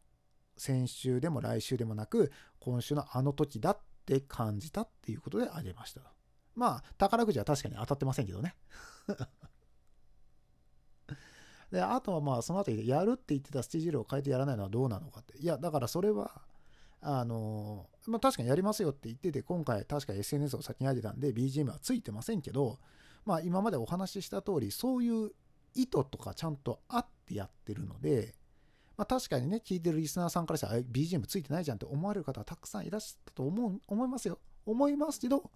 [0.58, 6.02] 先週でも来週でもなく今週のあの時だって感じたっていうことであげました
[6.56, 8.56] まあ宝くじは確かに当たってませんけどね
[11.72, 15.38] で、あとはまあ、その後やるって言ってたステージルを変えてやらないのはどうなのかって。
[15.38, 16.42] いや、だからそれは、
[17.02, 22.80] あの、まあ確かにやりますよって言ってて、今回確か SNS を先に上げたんで、BGM はついてませんけど、
[23.26, 25.32] まあ今までお話しした通り、そういう
[25.74, 28.36] 意図とかちゃんとあってやってるので、
[28.98, 34.40] まあ確かにね、聞いてるリスナーさんからしたら、BGM ついてないじゃんって思われる方はたくさんいらっしゃったと思う、思いますよ。
[34.66, 35.52] 思いますけど、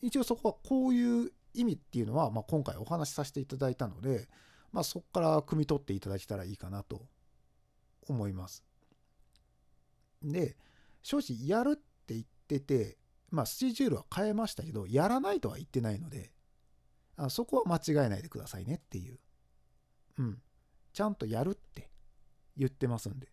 [0.00, 4.28] 一応そこはこういう意味っていうのは、まあ、今回お話しさせていただいたので、
[4.72, 7.02] まあ、そこから汲み取っていただけたらいいかなと
[8.06, 8.64] 思います。
[10.22, 10.56] で、
[11.02, 12.98] 正直やるって言ってて、
[13.30, 16.32] まあ、スチージュールは変えましたけど、やらないとは言ってないので、
[17.16, 19.18] あそこは間違えないでくださいねっていう。
[20.18, 20.42] うん。
[20.92, 21.87] ちゃんとやるって
[22.58, 23.28] 言ってますんで。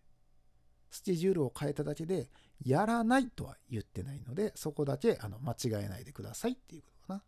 [0.90, 2.30] スケジュールを変えただけで、
[2.64, 7.22] やらないとは言ってないので、そこだけあの間違えないでくださいっていうことか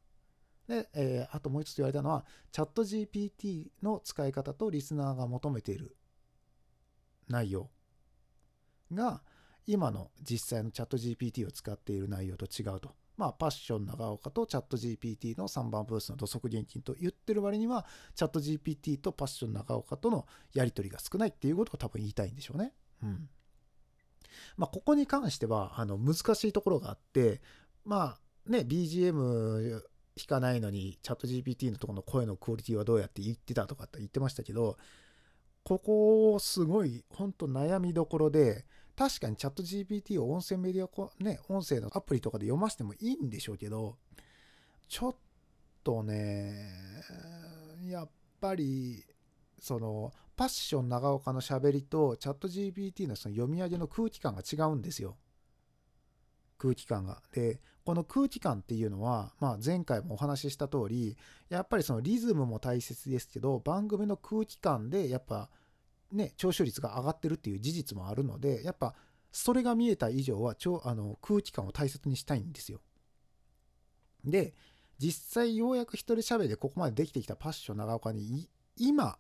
[0.69, 5.97] なで、えー、あともう一つ言われたのは、チャット GPT の使い方とリスナーが求めている
[7.29, 7.69] 内容
[8.93, 9.23] が、
[9.67, 12.95] 今の実際のチャット GPT を使っている内容と違うと。
[13.19, 22.73] まあ、パッション長岡とチャット GPT の3番ブースの土足現金と言ってる割には、チャット GPT とパッション長岡とのやり取りが少ないっていうことを多分言いたいんでしょうね。
[23.03, 23.29] うん。
[24.57, 27.43] まあ、ここに関しては、あの、難しいところがあって、
[27.85, 29.83] まあ、ね、BGM
[30.19, 34.77] 弾かないのにチャット GPT のところの声のクオリティはどうやって言ってたとかって言ってましたけど
[35.63, 38.67] ここすごい本当悩みどころで
[38.99, 43.97] 確かにチャット GPT を音声メディアね音声のアプリとかで読ませてもいいんでしょうけど
[44.89, 45.15] ちょっ
[45.85, 46.73] とね
[47.87, 48.09] やっ
[48.41, 49.05] ぱり
[49.61, 55.17] そのパッション長岡のしゃべりとチャット GPT のその読み上げの空気感が違うんですよ。
[56.59, 57.23] 空気感が。
[57.33, 61.17] で、この空気感っていうのは、まあ、前回もお話しした通り、
[61.49, 65.51] やっぱりそのリズムも大切ですけど、番組の空気感でやっぱ
[66.13, 68.95] ね、聴取率が上がってるっていう事実もあるので、やっぱ
[69.31, 72.81] それが見えた以上はあの空気感を大切にしたいんですよ。
[74.25, 74.55] で、
[74.99, 79.19] 実際ようやく一人喋でここまでできてきたパッション長岡に今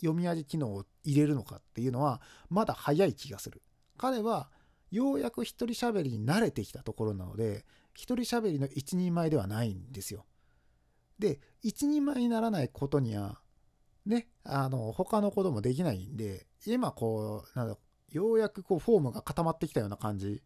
[0.00, 2.20] 読み上げ機能を入れるのかっていうのは
[2.50, 3.62] まだ早い気がする。
[3.96, 4.50] 彼は
[4.90, 10.24] ようやく一人喋りに慣れてきたところなので一人喋りの一人前ではないんですよ。
[11.18, 13.40] で一人前にならないことには
[14.06, 17.76] ねあの他のこともできないんで今こうなんだ
[18.10, 20.42] ようやくこうフォームが固まってきたような感じ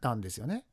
[0.00, 0.64] なんですよね。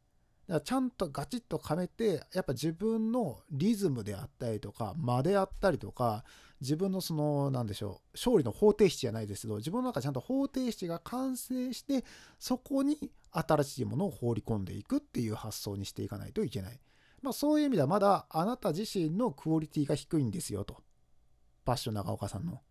[0.47, 6.23] だからちゃんとガチッと噛めてやっぱ自分のリズムであったりとか間であったりとか
[6.61, 12.05] 自分のその何でしょう勝利の方程式じゃないですけど自分の中ちゃんと方程式が完成して
[12.39, 16.79] そこに新しいものを放り込んでいくっていう発想にしていかないといけない。
[17.21, 20.81] まあそういう意味ではまだあなた自身のクオリティが低いんですよと。
[21.67, 22.61] パッション長岡さんの。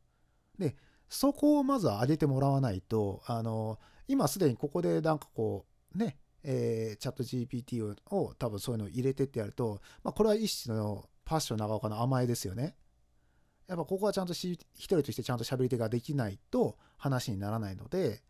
[0.58, 0.74] で、
[1.10, 3.78] そこをまずは上げてもらわないと、あの、
[4.08, 12.74] 今すでにここでなんかこう、ね、えー、チャット GPT を多分そういうのを入れてってやると、まあ、これは一種のパッション長岡の甘えですよね。
[13.68, 18.22] やっぱここはちゃんと一人としてちゃんと喋り手ができないと話にならないので、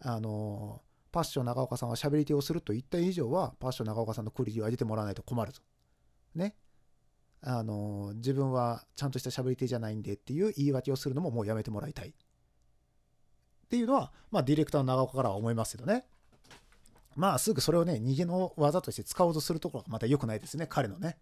[0.00, 5.60] あの、パッション長岡さんは喋り手をするといった以上は、パッション長岡さんのクオリティを上げてもらわないと困ると。
[6.34, 6.56] ね。
[7.42, 12.10] あの、自分はちゃんとした喋り手じゃないんでっていう言い訳をするのももうやめてもらいたい。
[12.10, 12.12] っ
[13.70, 16.04] ていうのは、まあ、ディレクターの長岡からは思いますけどね。
[17.16, 21.18] まあ、すぐそれをね、逃げの技として使おうとするところがまた良くないですね、彼のね。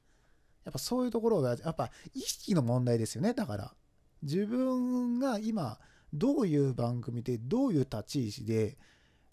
[0.65, 3.33] やっぱそういうところが、やっぱ意識の問題ですよね。
[3.33, 3.75] だから、
[4.23, 5.79] 自分が今、
[6.13, 8.79] どういう番組で、どういう立ち位置で、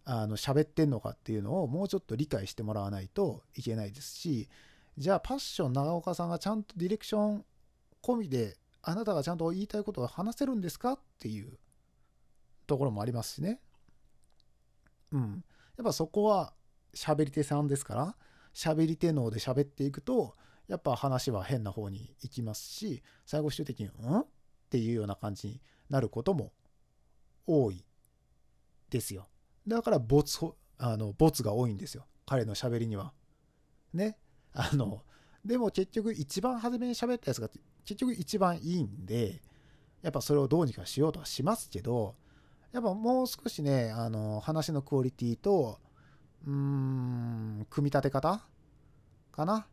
[0.03, 4.49] あの、喋ってんのかっていうのをもうちょっと理解してもらわないといけないですし、
[4.97, 7.45] じゃあパッション長岡さんがちゃんとディレクション
[8.01, 11.57] 込みで、あなたがちゃんと言いたいことを話せるんですかっていう
[12.67, 13.59] ところもありますしね。
[15.11, 15.43] うん。
[15.77, 16.53] やっぱそこは
[16.93, 18.15] 喋り手さんですから、
[18.53, 20.35] 喋り手脳で喋っていくと、
[20.67, 24.25] やっぱ話は変な方に行きますし、最後終的に、んっ
[24.69, 26.53] ていうような感じになることも
[27.45, 27.85] 多い
[28.89, 29.27] ですよ。
[29.67, 30.39] だから、ボツ、
[30.77, 32.07] あの、ボツが多いんですよ。
[32.25, 33.13] 彼の喋りには。
[33.93, 34.17] ね。
[34.55, 35.03] あの、
[35.43, 37.49] でも結局一番初めに喋ったやつが
[37.85, 39.41] 結局一番いいんで、
[40.01, 42.15] やっぱそれをどうにかしようとはしますけど、
[42.71, 45.79] やっぱもう少しね、あの、話のクオリティと、
[46.45, 48.45] うーん、組み立て方
[49.31, 49.67] かな。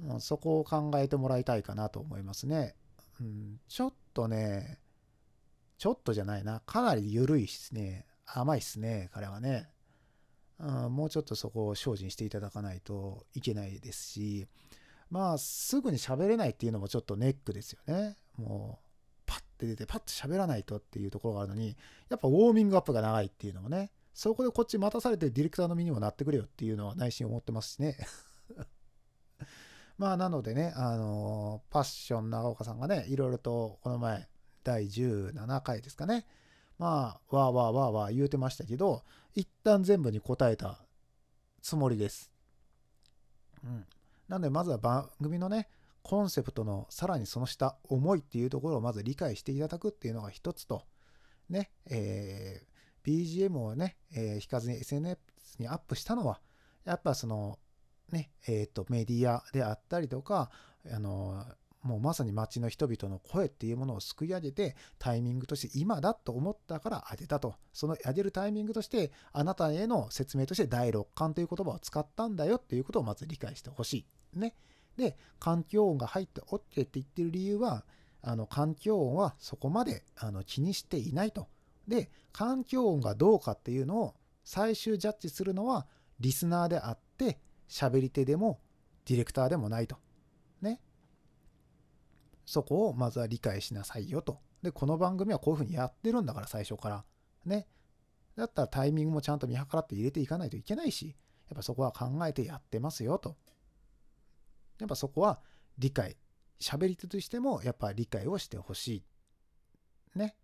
[0.00, 2.74] うん、そこを考えてもらいたいかなと思いますね。
[3.20, 4.80] うん、ちょっとね、
[5.78, 6.60] ちょっとじゃないな。
[6.66, 8.06] かなり緩いっすね。
[8.26, 9.68] 甘いっすね、彼はね。
[10.58, 14.46] うん、もうちょっとそこを精進していただかないといけないですし、
[15.10, 18.16] まあ、すぐに喋れないっていうのもちょっとネックですよね。
[18.36, 18.84] もう、
[19.26, 21.76] パッて出て、パッと喋らないとっていうところがあるのに、
[22.08, 27.96] やっぱウォーミングアップが長いっていうのもね、そこでこっち待たされてディレクターの身にもなってくれよっていうのは内心思ってますしね。
[29.98, 34.28] まあ、なのでね、あのパッション長岡さんがね、いろいろとこの前、
[34.62, 36.26] 第17回ですかね、
[36.78, 39.02] まあ、わーわーわーわー言うてましたけど、
[39.34, 40.78] 一旦全部に答えた
[41.62, 42.30] つもりです。
[43.64, 43.86] うん。
[44.28, 45.68] なので、まずは番組のね、
[46.02, 50.82] コンセプトのさらにその下、思いっていうところをまず理解していただくっていうのが一つと、
[51.48, 55.18] ね、えー、BGM をね、えー、引かずに SNS
[55.58, 56.40] にアップしたのは、
[56.84, 57.58] やっぱその、
[58.10, 60.50] ね、えっ、ー、と、メディアであったりとか、
[60.92, 61.44] あの、
[61.84, 67.54] もうまさに街の人々の声っていうものをすくい上げて、タイミングとして今だと思ったから当てたと。
[67.74, 74.38] その当てるタイミングとして、あなたへの説明として第六感という言葉を使ったんだよっていうことをまず理解してほしい。
[74.38, 74.54] ね。
[74.96, 77.84] で、環境音が入って OK って言ってる理由は、
[78.22, 81.48] あの、環境音はそこまであの気にしていないと。
[81.86, 85.86] で、環境音がどうかっていうのを最終ジャッジするのは
[86.18, 88.60] リスナーであって、喋り手でも
[89.04, 89.96] ディレクターでもないと。
[92.46, 94.40] そこをまずは理解しなさいよと。
[94.62, 97.04] で、この番組はこういうふうにやってるんだから最初から。
[97.44, 97.66] ね。
[98.36, 101.16] だったらタイミングもちゃんと見計らって入れていかないといけないし、
[101.48, 103.36] やっぱそこは考えてやってますよと。
[104.78, 105.40] やっぱそこは
[105.78, 106.16] 理解。
[106.60, 109.04] 喋り手としてもやっぱ理解をしてほし
[110.14, 110.18] い。
[110.18, 110.36] ね。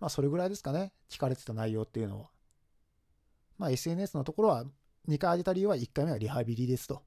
[0.00, 0.92] まあそれぐらいですかね。
[1.08, 2.30] 聞かれてた内容っていうのは。
[3.58, 4.64] まあ SNS のところは
[5.08, 7.02] 2回上げた理由は1回目はリハビリですと。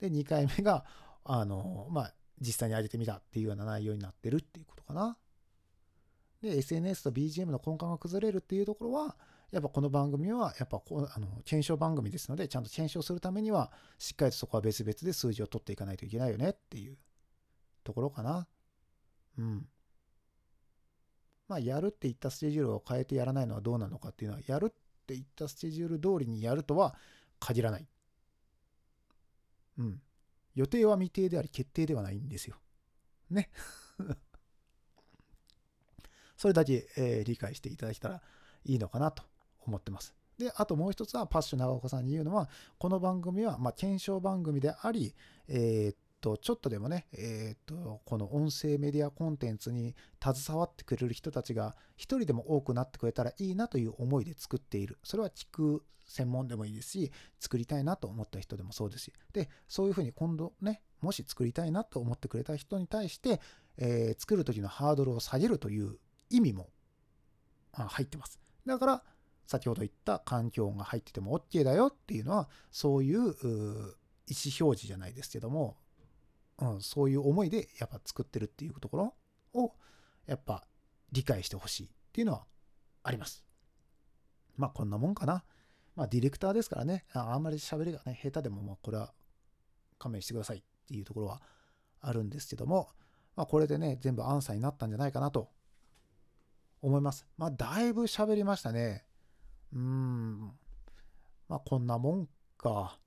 [0.00, 0.84] で、2回目が、
[1.26, 5.16] あの、まあ実際に上げてみたっていうような内容になってるっていうことかな。
[6.42, 9.16] で、SNS と BGM の根幹が崩れるっていうところは、
[9.50, 16.98] やっぱこの番組は、やっぱこう、あの、検証番組ですので、ちゃんと検証するためには、しっかりとそこは別々で数字を取っていかないといけないよねっていう
[17.84, 18.46] ところかな。
[19.38, 19.68] うん。
[21.48, 24.68] まあ、やるって言ったスケジュールを変えてやらないのはどうなのかっていうのは、やるっ
[25.06, 26.96] て言ったスケジュール通りにやるとは
[27.38, 27.86] 限らない。
[29.78, 30.02] うん。
[30.56, 32.56] 予定は未定であり、決定ではないんですよ。
[33.30, 33.50] ね。
[36.36, 38.22] それだけ、えー、理解していただけたら
[38.64, 39.22] いいのかなと
[39.60, 40.14] 思ってます。
[40.38, 42.48] で、あともう一つは、パッシュ長岡さんに言うのは、
[42.78, 45.14] この番組は、まあ、検証番組であり、
[45.48, 54.98] えー、っと、ちょっとでもね、え、っと、この音声メディアコンテンツに携わってくれる人たちが、一人でも多くなってくれたらいいなという思いで作っている。
[55.04, 63.40] それは聞く専門でもいいですし、作りたいなと思った人でもそうですし、で、そういうふうに今度ね、もし作りたいなと思ってくれた人に対して、
[63.76, 65.98] えー、作る時のハードルを下げるという
[66.30, 66.70] 意味も
[67.72, 68.38] 入ってます。
[68.64, 69.04] だから、
[69.46, 73.28] 先ほど言った環境音が入ってても OK だよっていうのは、そういう意思
[74.60, 75.76] 表示じゃないですけども、
[76.58, 79.14] うん、そういう思いでやっぱ作ってるっていうところ
[79.54, 79.74] を、
[80.26, 80.66] やっぱ
[81.12, 82.46] 理解してほしいっていうのは
[83.02, 83.44] あります。
[84.56, 85.44] まあこんなもんかな。
[85.94, 89.12] まあディレクターですからね、あんまり喋りがね、下手でも、まあこれは
[89.98, 91.42] 勘弁してくださいっていうところは
[92.00, 92.88] あるんですけども、
[93.34, 95.50] まあこれでね、全部アンサーになったんじゃないかなと
[96.82, 97.26] 思います。
[97.36, 99.04] まあ、だいぶ喋りましたね。
[99.72, 100.52] うーん。
[101.48, 102.28] まあ、こんなもん
[102.58, 102.98] か。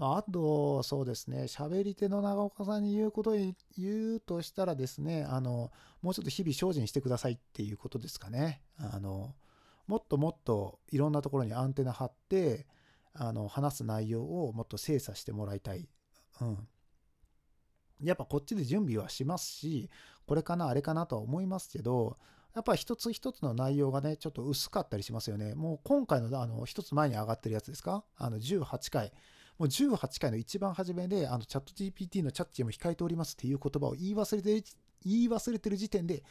[0.00, 5.70] まあ、あと、そうですね、喋り手の長岡さんに言うこと言うとしたらですね、あの、
[6.00, 8.62] もうちょっと日々精進してくださいっていうことですかね。
[8.78, 9.34] あの、
[9.86, 12.66] もっともっといろんなところにアンテナ張って、
[13.12, 15.86] あの、話す内容をもっと精査してもらいたい。
[16.40, 16.66] うん。
[18.02, 19.90] やっぱこっちで準備はしますし、
[20.26, 22.16] これかな、あれかなとは思いますけど、
[22.54, 25.54] やっぱ一つ一つの内容がね、ちょっと薄かったりしますよね。
[25.54, 28.02] もう今回のあの一つ前に上がってるやつですか？
[28.16, 29.12] あの18回。
[29.60, 34.64] もう18回の一番初めで、あのチャット GPT のチャッチも控えておりますっていう言葉を言い忘れてる、
[35.04, 36.22] 言い忘れてる時点で、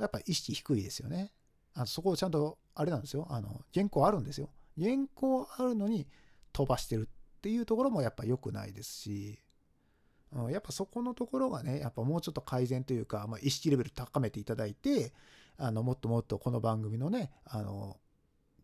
[0.00, 1.30] やっぱ意識低いですよね。
[1.74, 3.28] あのそこをちゃんと、あれなんですよ。
[3.30, 4.50] あの、原稿あるんですよ。
[4.76, 6.08] 原稿あるのに
[6.52, 9.38] 飛ばしてるっていうところもやっぱ良くないですし、
[10.32, 15.12] うん、やっぱそこのところがね、やっぱもうちょっと改善というか、まあ、意識レベル高めていただいて、
[15.56, 18.00] あの、もっともっとこの番組のね、あの、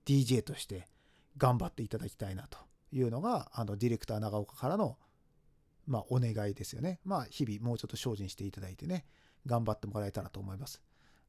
[0.05, 0.89] DJ として
[1.37, 4.97] 頑張っていただきたいなというのが、あの、ディレクター長岡からの、
[5.87, 7.01] まあ、お願いですよね。
[7.05, 9.07] まあ、日々もうちょっと精進していただいてね、
[9.47, 10.83] 頑張ってもらえたらと思います。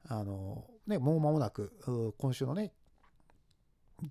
[0.08, 2.74] あの、ね、もう間もなく、今週のね、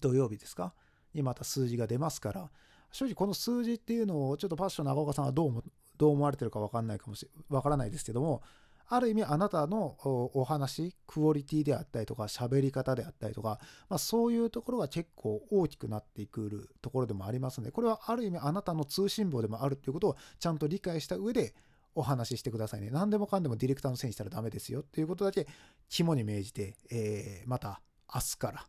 [0.01, 0.75] 土曜日ですか？
[1.15, 2.51] にまた数字が出ますから、
[2.93, 5.65] 正直この数字っていうのをちょっとパッション長岡さんはどう
[5.97, 8.43] どう思われてるか分かんないかもしれ、わからないですけども、
[8.91, 21.55] ある意味あなたのお話、クオリティであったりとか、喋り方であったりとか、まあ、そういうところが結構大きくなっていくところでもありますので、これはある意味あなたの通信簿でもあるっていうことをちゃんと理解した上で
[21.95, 22.91] お話ししてくださいね。
[22.91, 25.47] 何でもかんでもディレクターのせいにしたらダメですよっていうことだけ
[25.89, 27.83] 肝に銘じて、えー、また
[28.15, 28.67] 明日から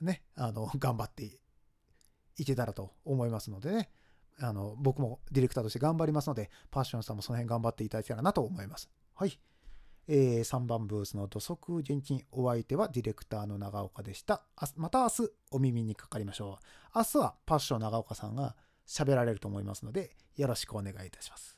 [0.00, 1.24] ね、あの、頑張って
[2.36, 3.90] いけたらと思いますのでね。
[4.38, 8.90] あの、僕もディレクターとして頑張りますので、パッションさんもその辺頑張っていただけたらなと思います。
[9.16, 9.40] はい。
[10.08, 14.42] えー、3番ブースの土足現金お相手はディレクターの長岡でした。
[14.76, 16.58] また明日お耳にかかりましょ
[16.94, 16.98] う。
[16.98, 18.54] 明日はパッション長岡さんが
[18.86, 21.56] 喋られると思いますので、よろしくお願いいたします。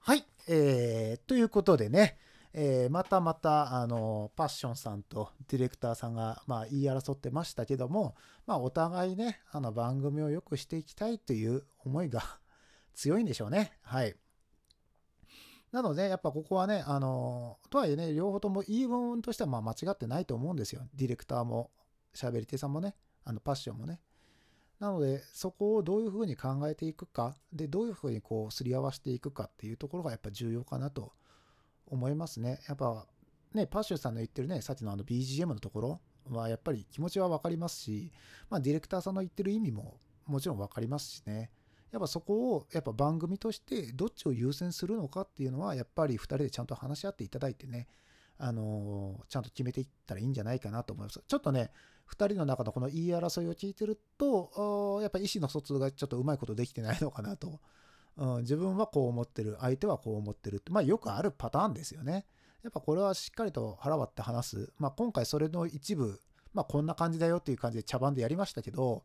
[0.00, 0.26] はい。
[0.48, 2.18] えー、ということでね、
[2.52, 8.14] えー、またまた、あの、パッションさんとディレクターさんが、まあ、言い争ってましたけども、
[8.46, 12.22] まあ、お互いね、あの、番組を良くしていきたいという思いが
[12.94, 13.72] 強いんでしょうね。
[13.80, 14.14] はい。
[15.74, 20.82] なので、やっぱここはね、あの、とはいえね、両方とも言い分としてはまあ間違ってないと思うんですよ。
[20.94, 21.72] ディレクターも、
[22.14, 22.94] 喋り手さんもね、
[23.24, 24.00] あの、パッションもね。
[24.78, 31.12] なので、そこをどういうふうに考えていくか、で、どういうふうにこう、すり合わせていくかっていうところがやっぱ重要かなと
[31.88, 32.60] 思いますね。
[32.68, 33.04] やっぱ、
[33.52, 36.00] ね、パッションさんの言ってるね、さっきのあの BGM のところ
[36.30, 38.12] はやっぱり気持ちはわかりますし、
[38.48, 41.50] まあ、ディレクターさんの言ってる意味ももちろんわかりますしね。
[41.94, 47.86] やっぱそこをやっぱ番組としてどっちを優先するのかっていうのはやっぱり2人でちゃんと話し合っていただいてね、
[48.36, 51.22] あの、ちゃんと決めていったらいいんじゃないかなと思います。
[51.24, 51.70] ちょっとね、
[52.10, 57.60] 2人の中のこの言い争いを聞いてると、やっぱ意思の疎通がちょっとうまいことできてないのかなと。
[58.16, 62.26] うん、自分はこう思ってる、相手はこう思ってるって、まあよくあるパターンですよね。
[62.64, 64.72] やっぱこれはしっかりと腹割って話す。
[64.78, 66.20] まあ今回それの一部、
[66.52, 69.04] まあこんな感じだよっていう感じで茶番でやりましたけど、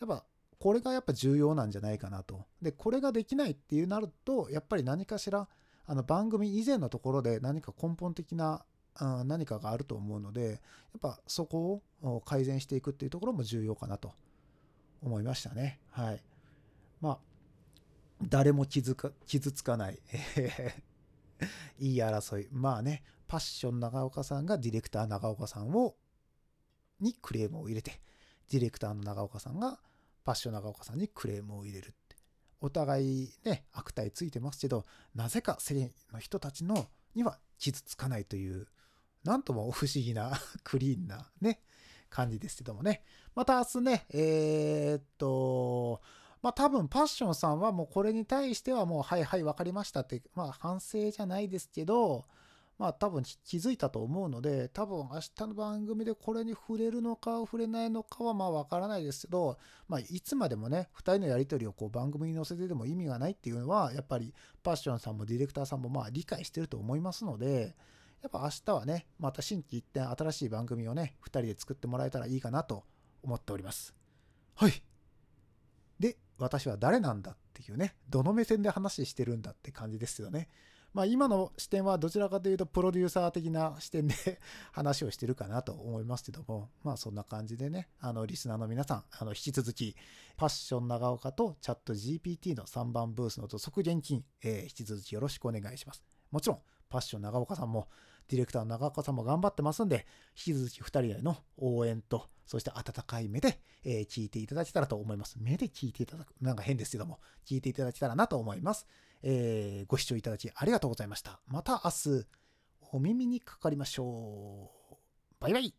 [0.00, 0.24] やっぱ
[0.60, 2.44] これがやっぱ重要なんじゃないかなと。
[2.60, 5.48] で、これができないっていうなると、やっぱり何かしら、
[5.86, 8.62] あの番組以前のところで何か根本的な
[9.24, 10.58] 何かがあると思うので、やっ
[11.00, 14.12] ぱそこを改善していくっていうところも重要かなと
[15.02, 15.80] 思いましたね。
[15.88, 16.22] はい。
[17.00, 17.18] まあ、
[18.22, 19.98] 誰も傷か傷つかない
[21.80, 22.48] いい争い。
[22.52, 25.96] まあね、パッション長岡さんがディレクター長岡さんを、
[27.00, 28.02] にクレームを入れて、
[28.50, 29.80] ディレクターの長岡さんが
[30.24, 32.16] パッション長岡さんにクレームを入れるって。
[32.60, 38.66] お互いね、悪態ついてますけど、なぜか世間の人たちのには傷つかないという、
[39.24, 41.62] なんとも不思議な クリーンなね、
[42.10, 43.02] 感じですけどもね。
[43.34, 46.02] また明日ね、えー、っと、
[46.42, 52.26] まあ多分パッションさんはもうこれに対してはもうはいはい分かりましたって、まあ反省じゃないですけど、
[52.80, 67.76] まあ多分気づいたと思うので、多分明日の番組でこれに触れるのか触れないのかはまあ分からないですけど、まあいつまでもね、2人のやり取りをこう番組に載せてでも意味がないっていうのは、やっぱりパッションさんもディレクターさんもまあ理解してると思いますので、
[68.22, 72.84] やっぱ明日はね、また新規一点新しい番組をね、2人で作ってもらえたらいいかなと
[73.22, 73.94] 思っております。
[74.54, 74.82] はい。
[75.98, 80.48] で、私は誰なんだっていうね、どの目線で話してるんだって感じですよね。
[80.92, 84.14] まあ今の視点はどちらかというとプロデューサー的な視点で
[84.72, 89.96] 話をしてるかなと思いますけども、まあそんな感じでね、あのリスナーの皆さん、あの引き続き
[90.36, 96.02] パッション長岡とチャット GPT の3番ブースの土足現金、えー、引き続きよろしくお願いします。
[96.30, 97.88] もちろん、パッション長岡さんも
[98.28, 105.36] ディレクターの長岡さんも頑張ってますんで、引き続き2人への応援と、そして温かい目で、えー、聞いていただけたらと思います。
[105.40, 106.34] 目で聞いていただく。
[106.40, 108.86] なんか変ですけども、聞いていただけたらなと思います。
[109.22, 111.40] えー、ご視聴いただきありがとうございました。
[111.46, 112.26] また明日、
[112.92, 114.94] お耳にかかりましょう。
[115.40, 115.74] バイバイ